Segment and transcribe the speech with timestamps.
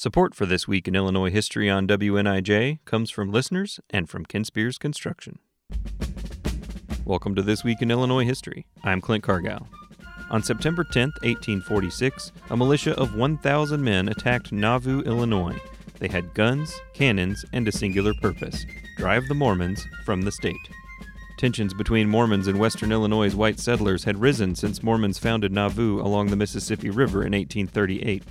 [0.00, 4.44] Support for This Week in Illinois History on WNIJ comes from listeners and from Ken
[4.44, 5.40] Spears Construction.
[7.04, 8.64] Welcome to This Week in Illinois History.
[8.82, 9.66] I'm Clint Cargile.
[10.30, 15.60] On September 10, 1846, a militia of 1,000 men attacked Nauvoo, Illinois.
[15.98, 18.64] They had guns, cannons, and a singular purpose
[18.96, 20.56] drive the Mormons from the state.
[21.36, 26.28] Tensions between Mormons and western Illinois' white settlers had risen since Mormons founded Nauvoo along
[26.28, 28.22] the Mississippi River in 1838.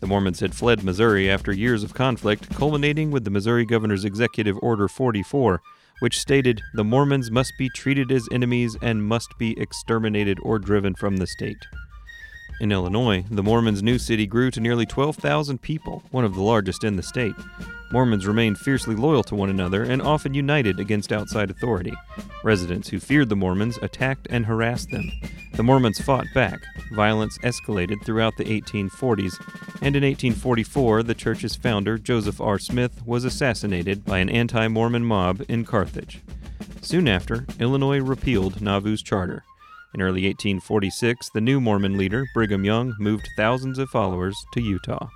[0.00, 4.56] The Mormons had fled Missouri after years of conflict, culminating with the Missouri Governor's Executive
[4.62, 5.60] Order 44,
[5.98, 10.94] which stated the Mormons must be treated as enemies and must be exterminated or driven
[10.94, 11.66] from the state.
[12.60, 16.84] In Illinois, the Mormons' new city grew to nearly 12,000 people, one of the largest
[16.84, 17.34] in the state.
[17.90, 21.94] Mormons remained fiercely loyal to one another and often united against outside authority.
[22.44, 25.10] Residents who feared the Mormons attacked and harassed them.
[25.58, 26.60] The Mormons fought back.
[26.92, 29.34] Violence escalated throughout the 1840s,
[29.82, 32.60] and in 1844, the church's founder, Joseph R.
[32.60, 36.20] Smith, was assassinated by an anti Mormon mob in Carthage.
[36.80, 39.42] Soon after, Illinois repealed Nauvoo's charter.
[39.92, 45.08] In early 1846, the new Mormon leader, Brigham Young, moved thousands of followers to Utah.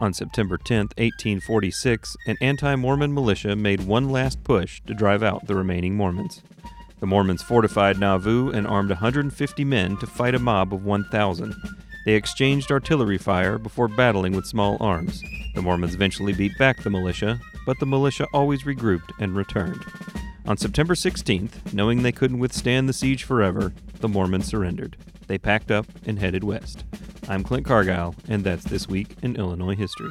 [0.00, 5.46] On September 10, 1846, an anti Mormon militia made one last push to drive out
[5.46, 6.42] the remaining Mormons.
[7.00, 11.54] The Mormons fortified Nauvoo and armed 150 men to fight a mob of 1,000.
[12.04, 15.22] They exchanged artillery fire before battling with small arms.
[15.54, 19.84] The Mormons eventually beat back the militia, but the militia always regrouped and returned.
[20.46, 24.96] On September 16th, knowing they couldn't withstand the siege forever, the Mormons surrendered.
[25.26, 26.84] They packed up and headed west.
[27.28, 30.10] I'm Clint Cargile, and that's This Week in Illinois History.